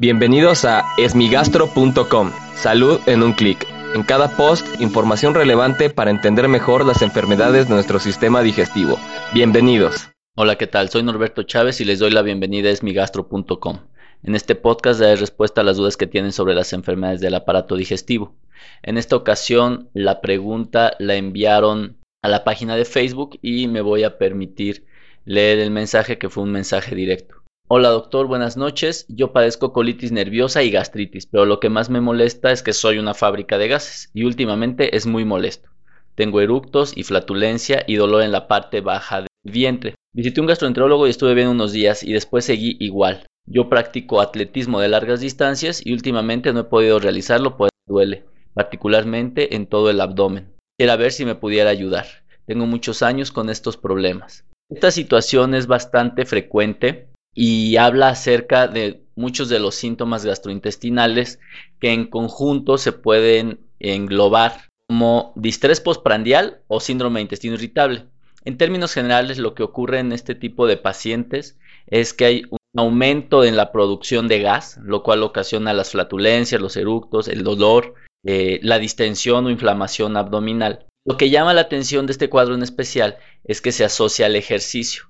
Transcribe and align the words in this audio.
Bienvenidos 0.00 0.64
a 0.64 0.86
esmigastro.com. 0.96 2.32
Salud 2.54 3.00
en 3.04 3.22
un 3.22 3.34
clic. 3.34 3.66
En 3.94 4.02
cada 4.02 4.34
post, 4.34 4.66
información 4.80 5.34
relevante 5.34 5.90
para 5.90 6.10
entender 6.10 6.48
mejor 6.48 6.86
las 6.86 7.02
enfermedades 7.02 7.68
de 7.68 7.74
nuestro 7.74 7.98
sistema 7.98 8.40
digestivo. 8.40 8.98
Bienvenidos. 9.34 10.08
Hola, 10.38 10.56
¿qué 10.56 10.66
tal? 10.66 10.88
Soy 10.88 11.02
Norberto 11.02 11.42
Chávez 11.42 11.82
y 11.82 11.84
les 11.84 11.98
doy 11.98 12.10
la 12.12 12.22
bienvenida 12.22 12.70
a 12.70 12.72
esmigastro.com. 12.72 13.80
En 14.22 14.34
este 14.34 14.54
podcast 14.54 15.00
daré 15.00 15.16
respuesta 15.16 15.60
a 15.60 15.64
las 15.64 15.76
dudas 15.76 15.98
que 15.98 16.06
tienen 16.06 16.32
sobre 16.32 16.54
las 16.54 16.72
enfermedades 16.72 17.20
del 17.20 17.34
aparato 17.34 17.76
digestivo. 17.76 18.34
En 18.82 18.96
esta 18.96 19.16
ocasión, 19.16 19.90
la 19.92 20.22
pregunta 20.22 20.94
la 20.98 21.16
enviaron 21.16 21.98
a 22.22 22.28
la 22.28 22.42
página 22.42 22.74
de 22.74 22.86
Facebook 22.86 23.38
y 23.42 23.68
me 23.68 23.82
voy 23.82 24.04
a 24.04 24.16
permitir 24.16 24.86
leer 25.26 25.58
el 25.58 25.70
mensaje 25.70 26.16
que 26.16 26.30
fue 26.30 26.42
un 26.42 26.52
mensaje 26.52 26.94
directo. 26.94 27.39
Hola 27.72 27.90
doctor, 27.90 28.26
buenas 28.26 28.56
noches. 28.56 29.06
Yo 29.08 29.32
padezco 29.32 29.72
colitis 29.72 30.10
nerviosa 30.10 30.64
y 30.64 30.72
gastritis, 30.72 31.26
pero 31.26 31.46
lo 31.46 31.60
que 31.60 31.68
más 31.68 31.88
me 31.88 32.00
molesta 32.00 32.50
es 32.50 32.64
que 32.64 32.72
soy 32.72 32.98
una 32.98 33.14
fábrica 33.14 33.58
de 33.58 33.68
gases 33.68 34.10
y 34.12 34.24
últimamente 34.24 34.96
es 34.96 35.06
muy 35.06 35.24
molesto. 35.24 35.70
Tengo 36.16 36.40
eructos 36.40 36.92
y 36.96 37.04
flatulencia 37.04 37.84
y 37.86 37.94
dolor 37.94 38.22
en 38.22 38.32
la 38.32 38.48
parte 38.48 38.80
baja 38.80 39.18
del 39.18 39.28
vientre. 39.44 39.94
Visité 40.12 40.40
un 40.40 40.48
gastroenterólogo 40.48 41.06
y 41.06 41.10
estuve 41.10 41.34
bien 41.34 41.46
unos 41.46 41.70
días 41.70 42.02
y 42.02 42.12
después 42.12 42.44
seguí 42.44 42.76
igual. 42.80 43.24
Yo 43.46 43.68
practico 43.68 44.20
atletismo 44.20 44.80
de 44.80 44.88
largas 44.88 45.20
distancias 45.20 45.80
y 45.86 45.92
últimamente 45.92 46.52
no 46.52 46.58
he 46.58 46.64
podido 46.64 46.98
realizarlo 46.98 47.56
pues 47.56 47.70
duele, 47.86 48.24
particularmente 48.52 49.54
en 49.54 49.68
todo 49.68 49.90
el 49.90 50.00
abdomen. 50.00 50.56
Quisiera 50.76 50.96
ver 50.96 51.12
si 51.12 51.24
me 51.24 51.36
pudiera 51.36 51.70
ayudar. 51.70 52.06
Tengo 52.46 52.66
muchos 52.66 53.04
años 53.04 53.30
con 53.30 53.48
estos 53.48 53.76
problemas. 53.76 54.44
Esta 54.70 54.90
situación 54.90 55.54
es 55.54 55.68
bastante 55.68 56.26
frecuente 56.26 57.09
y 57.34 57.76
habla 57.76 58.08
acerca 58.08 58.68
de 58.68 59.02
muchos 59.14 59.48
de 59.48 59.60
los 59.60 59.74
síntomas 59.74 60.24
gastrointestinales 60.24 61.38
que 61.78 61.92
en 61.92 62.06
conjunto 62.06 62.78
se 62.78 62.92
pueden 62.92 63.60
englobar 63.78 64.68
como 64.88 65.32
distrés 65.36 65.80
postprandial 65.80 66.62
o 66.66 66.80
síndrome 66.80 67.20
de 67.20 67.22
intestino 67.22 67.54
irritable. 67.54 68.06
En 68.44 68.56
términos 68.56 68.92
generales, 68.92 69.38
lo 69.38 69.54
que 69.54 69.62
ocurre 69.62 69.98
en 69.98 70.12
este 70.12 70.34
tipo 70.34 70.66
de 70.66 70.76
pacientes 70.76 71.58
es 71.86 72.14
que 72.14 72.24
hay 72.24 72.42
un 72.50 72.58
aumento 72.76 73.44
en 73.44 73.56
la 73.56 73.70
producción 73.70 74.28
de 74.28 74.40
gas, 74.40 74.78
lo 74.82 75.02
cual 75.02 75.22
ocasiona 75.22 75.74
las 75.74 75.90
flatulencias, 75.90 76.60
los 76.60 76.76
eructos, 76.76 77.28
el 77.28 77.44
dolor, 77.44 77.94
eh, 78.24 78.60
la 78.62 78.78
distensión 78.78 79.46
o 79.46 79.50
inflamación 79.50 80.16
abdominal. 80.16 80.86
Lo 81.06 81.16
que 81.16 81.30
llama 81.30 81.54
la 81.54 81.62
atención 81.62 82.06
de 82.06 82.12
este 82.12 82.30
cuadro 82.30 82.54
en 82.54 82.62
especial 82.62 83.18
es 83.44 83.60
que 83.60 83.72
se 83.72 83.84
asocia 83.84 84.26
al 84.26 84.36
ejercicio. 84.36 85.09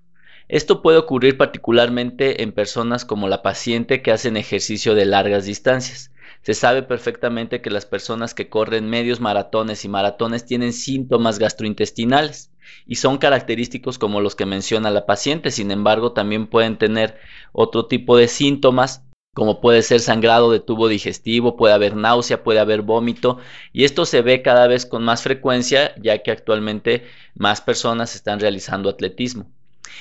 Esto 0.53 0.83
puede 0.83 0.99
ocurrir 0.99 1.37
particularmente 1.37 2.43
en 2.43 2.51
personas 2.51 3.05
como 3.05 3.29
la 3.29 3.41
paciente 3.41 4.03
que 4.03 4.11
hacen 4.11 4.37
ejercicio 4.37 4.97
de 4.97 5.05
largas 5.05 5.45
distancias. 5.45 6.11
Se 6.43 6.55
sabe 6.55 6.83
perfectamente 6.83 7.63
que 7.63 7.71
las 7.71 7.87
personas 7.87 8.35
que 8.35 8.49
corren 8.49 8.91
medios 8.91 9.21
maratones 9.21 9.85
y 9.85 9.89
maratones 9.89 10.45
tienen 10.45 10.73
síntomas 10.73 11.39
gastrointestinales 11.39 12.51
y 12.85 12.97
son 12.97 13.19
característicos 13.19 13.97
como 13.97 14.21
los 14.21 14.35
que 14.35 14.45
menciona 14.45 14.91
la 14.91 15.07
paciente. 15.07 15.53
Sin 15.53 15.71
embargo, 15.71 16.15
también 16.15 16.49
pueden 16.49 16.79
tener 16.79 17.17
otro 17.53 17.87
tipo 17.87 18.17
de 18.17 18.27
síntomas 18.27 19.05
como 19.33 19.61
puede 19.61 19.83
ser 19.83 20.01
sangrado 20.01 20.51
de 20.51 20.59
tubo 20.59 20.89
digestivo, 20.89 21.57
puede 21.57 21.75
haber 21.75 21.95
náusea, 21.95 22.43
puede 22.43 22.59
haber 22.59 22.83
vómito, 22.83 23.39
y 23.73 23.85
esto 23.85 24.05
se 24.05 24.23
ve 24.23 24.43
cada 24.43 24.67
vez 24.67 24.85
con 24.85 25.05
más 25.05 25.23
frecuencia, 25.23 25.95
ya 26.03 26.19
que 26.25 26.33
actualmente 26.33 27.05
más 27.37 27.61
personas 27.61 28.17
están 28.17 28.41
realizando 28.41 28.91
atletismo. 28.91 29.49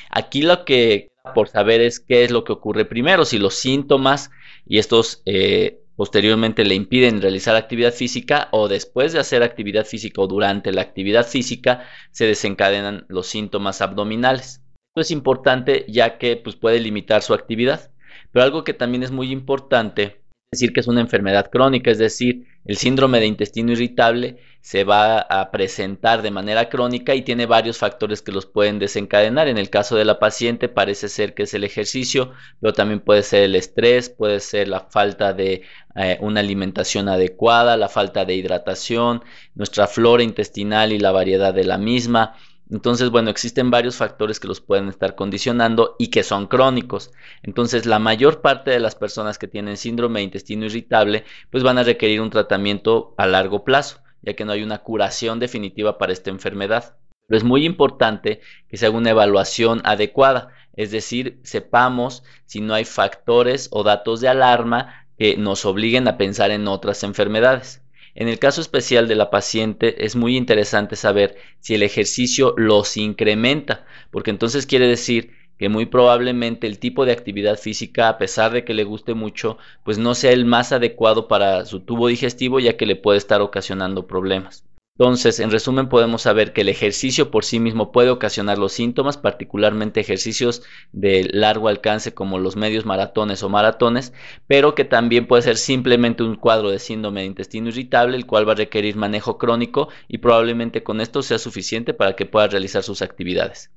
Aquí 0.09 0.41
lo 0.41 0.65
que 0.65 1.09
por 1.33 1.47
saber 1.47 1.81
es 1.81 1.99
qué 1.99 2.23
es 2.23 2.31
lo 2.31 2.43
que 2.43 2.53
ocurre 2.53 2.85
primero, 2.85 3.25
si 3.25 3.37
los 3.37 3.55
síntomas 3.55 4.31
y 4.65 4.79
estos 4.79 5.21
eh, 5.25 5.81
posteriormente 5.95 6.63
le 6.63 6.75
impiden 6.75 7.21
realizar 7.21 7.55
actividad 7.55 7.93
física 7.93 8.47
o 8.51 8.67
después 8.67 9.13
de 9.13 9.19
hacer 9.19 9.43
actividad 9.43 9.85
física 9.85 10.21
o 10.21 10.27
durante 10.27 10.71
la 10.71 10.81
actividad 10.81 11.27
física 11.27 11.85
se 12.11 12.25
desencadenan 12.25 13.05
los 13.09 13.27
síntomas 13.27 13.81
abdominales. 13.81 14.63
Esto 14.91 15.01
es 15.01 15.11
importante 15.11 15.85
ya 15.87 16.17
que 16.17 16.37
pues, 16.37 16.55
puede 16.55 16.79
limitar 16.79 17.21
su 17.21 17.33
actividad, 17.33 17.91
pero 18.31 18.43
algo 18.43 18.63
que 18.63 18.73
también 18.73 19.03
es 19.03 19.11
muy 19.11 19.31
importante 19.31 20.21
decir 20.51 20.73
que 20.73 20.79
es 20.79 20.87
una 20.87 21.01
enfermedad 21.01 21.49
crónica, 21.51 21.91
es 21.91 21.99
decir, 21.99 22.47
el 22.65 22.77
síndrome 22.77 23.19
de 23.19 23.27
intestino 23.27 23.71
irritable 23.71 24.37
se 24.61 24.83
va 24.83 25.19
a 25.19 25.51
presentar 25.51 26.21
de 26.21 26.31
manera 26.31 26.69
crónica 26.69 27.15
y 27.15 27.21
tiene 27.21 27.45
varios 27.45 27.77
factores 27.77 28.21
que 28.21 28.31
los 28.31 28.45
pueden 28.45 28.79
desencadenar. 28.79 29.47
En 29.47 29.57
el 29.57 29.69
caso 29.69 29.95
de 29.95 30.05
la 30.05 30.19
paciente 30.19 30.69
parece 30.69 31.09
ser 31.09 31.33
que 31.33 31.43
es 31.43 31.53
el 31.53 31.63
ejercicio, 31.63 32.31
pero 32.59 32.73
también 32.73 32.99
puede 32.99 33.23
ser 33.23 33.43
el 33.43 33.55
estrés, 33.55 34.09
puede 34.09 34.39
ser 34.39 34.67
la 34.67 34.81
falta 34.81 35.33
de 35.33 35.63
eh, 35.95 36.17
una 36.21 36.41
alimentación 36.41 37.09
adecuada, 37.09 37.77
la 37.77 37.89
falta 37.89 38.25
de 38.25 38.35
hidratación, 38.35 39.23
nuestra 39.55 39.87
flora 39.87 40.23
intestinal 40.23 40.91
y 40.91 40.99
la 40.99 41.11
variedad 41.11 41.53
de 41.53 41.63
la 41.63 41.77
misma, 41.77 42.35
entonces, 42.69 43.09
bueno, 43.09 43.31
existen 43.31 43.71
varios 43.71 43.95
factores 43.95 44.39
que 44.39 44.47
los 44.47 44.61
pueden 44.61 44.89
estar 44.89 45.15
condicionando 45.15 45.95
y 45.97 46.09
que 46.09 46.21
son 46.21 46.45
crónicos. 46.45 47.11
Entonces, 47.41 47.87
la 47.87 47.97
mayor 47.97 48.41
parte 48.41 48.69
de 48.69 48.79
las 48.79 48.95
personas 48.95 49.39
que 49.39 49.47
tienen 49.47 49.75
síndrome 49.75 50.19
de 50.19 50.25
intestino 50.25 50.65
irritable, 50.65 51.25
pues 51.49 51.63
van 51.63 51.79
a 51.79 51.83
requerir 51.83 52.21
un 52.21 52.29
tratamiento 52.29 53.15
a 53.17 53.25
largo 53.25 53.63
plazo, 53.63 54.01
ya 54.21 54.33
que 54.33 54.45
no 54.45 54.51
hay 54.51 54.63
una 54.63 54.79
curación 54.79 55.39
definitiva 55.39 55.97
para 55.97 56.13
esta 56.13 56.29
enfermedad. 56.29 56.95
Pero 57.27 57.37
es 57.37 57.43
muy 57.43 57.65
importante 57.65 58.41
que 58.67 58.77
se 58.77 58.85
haga 58.85 58.97
una 58.97 59.11
evaluación 59.11 59.81
adecuada, 59.83 60.49
es 60.75 60.91
decir, 60.91 61.39
sepamos 61.43 62.23
si 62.45 62.61
no 62.61 62.73
hay 62.73 62.85
factores 62.85 63.69
o 63.71 63.83
datos 63.83 64.21
de 64.21 64.29
alarma 64.29 65.07
que 65.17 65.37
nos 65.37 65.65
obliguen 65.65 66.07
a 66.07 66.17
pensar 66.17 66.51
en 66.51 66.67
otras 66.67 67.03
enfermedades. 67.03 67.83
En 68.15 68.27
el 68.27 68.39
caso 68.39 68.61
especial 68.61 69.07
de 69.07 69.15
la 69.15 69.29
paciente 69.29 70.05
es 70.05 70.15
muy 70.15 70.35
interesante 70.35 70.95
saber 70.95 71.37
si 71.59 71.75
el 71.75 71.83
ejercicio 71.83 72.53
los 72.57 72.97
incrementa, 72.97 73.85
porque 74.11 74.31
entonces 74.31 74.65
quiere 74.65 74.87
decir 74.87 75.38
que 75.59 75.69
muy 75.69 75.85
probablemente 75.85 76.65
el 76.67 76.79
tipo 76.79 77.05
de 77.05 77.11
actividad 77.11 77.59
física, 77.59 78.07
a 78.07 78.17
pesar 78.17 78.53
de 78.53 78.63
que 78.63 78.73
le 78.73 78.85
guste 78.85 79.13
mucho, 79.13 79.57
pues 79.83 79.97
no 79.99 80.15
sea 80.15 80.31
el 80.31 80.45
más 80.45 80.71
adecuado 80.71 81.27
para 81.27 81.65
su 81.65 81.81
tubo 81.81 82.07
digestivo, 82.07 82.59
ya 82.59 82.77
que 82.77 82.85
le 82.85 82.95
puede 82.95 83.17
estar 83.17 83.41
ocasionando 83.41 84.07
problemas. 84.07 84.63
Entonces, 84.97 85.39
en 85.39 85.49
resumen, 85.51 85.87
podemos 85.87 86.23
saber 86.23 86.51
que 86.51 86.61
el 86.61 86.69
ejercicio 86.69 87.31
por 87.31 87.45
sí 87.45 87.59
mismo 87.59 87.91
puede 87.91 88.09
ocasionar 88.09 88.57
los 88.57 88.73
síntomas, 88.73 89.17
particularmente 89.17 90.01
ejercicios 90.01 90.61
de 90.91 91.29
largo 91.31 91.69
alcance 91.69 92.13
como 92.13 92.37
los 92.37 92.57
medios 92.57 92.85
maratones 92.85 93.43
o 93.43 93.49
maratones, 93.49 94.13
pero 94.47 94.75
que 94.75 94.83
también 94.85 95.25
puede 95.25 95.43
ser 95.43 95.55
simplemente 95.57 96.23
un 96.23 96.35
cuadro 96.35 96.69
de 96.69 96.79
síndrome 96.79 97.21
de 97.21 97.27
intestino 97.27 97.69
irritable, 97.69 98.17
el 98.17 98.25
cual 98.25 98.47
va 98.47 98.53
a 98.53 98.55
requerir 98.55 98.97
manejo 98.97 99.37
crónico 99.37 99.89
y 100.09 100.17
probablemente 100.17 100.83
con 100.83 100.99
esto 100.99 101.21
sea 101.21 101.39
suficiente 101.39 101.93
para 101.93 102.17
que 102.17 102.25
pueda 102.25 102.47
realizar 102.47 102.83
sus 102.83 103.01
actividades. 103.01 103.71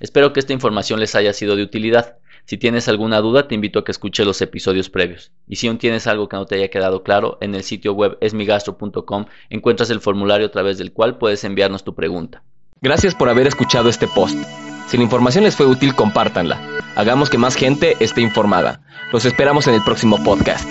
Espero 0.00 0.32
que 0.32 0.40
esta 0.40 0.52
información 0.52 1.00
les 1.00 1.14
haya 1.14 1.32
sido 1.32 1.56
de 1.56 1.62
utilidad. 1.62 2.16
Si 2.46 2.58
tienes 2.58 2.88
alguna 2.88 3.20
duda, 3.20 3.48
te 3.48 3.54
invito 3.54 3.78
a 3.78 3.84
que 3.84 3.92
escuche 3.92 4.24
los 4.24 4.42
episodios 4.42 4.90
previos. 4.90 5.32
Y 5.48 5.56
si 5.56 5.68
aún 5.68 5.78
tienes 5.78 6.06
algo 6.06 6.28
que 6.28 6.36
no 6.36 6.44
te 6.44 6.56
haya 6.56 6.68
quedado 6.68 7.02
claro, 7.02 7.38
en 7.40 7.54
el 7.54 7.62
sitio 7.62 7.94
web 7.94 8.18
esmigastro.com 8.20 9.26
encuentras 9.48 9.88
el 9.90 10.00
formulario 10.00 10.46
a 10.46 10.50
través 10.50 10.76
del 10.76 10.92
cual 10.92 11.16
puedes 11.16 11.42
enviarnos 11.44 11.84
tu 11.84 11.94
pregunta. 11.94 12.42
Gracias 12.82 13.14
por 13.14 13.30
haber 13.30 13.46
escuchado 13.46 13.88
este 13.88 14.06
post. 14.08 14.36
Si 14.88 14.98
la 14.98 15.04
información 15.04 15.44
les 15.44 15.56
fue 15.56 15.64
útil, 15.64 15.94
compártanla. 15.94 16.60
Hagamos 16.96 17.30
que 17.30 17.38
más 17.38 17.54
gente 17.54 17.96
esté 18.00 18.20
informada. 18.20 18.82
Los 19.10 19.24
esperamos 19.24 19.66
en 19.68 19.74
el 19.74 19.82
próximo 19.82 20.22
podcast. 20.22 20.68